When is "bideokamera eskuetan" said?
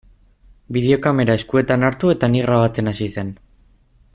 0.77-1.87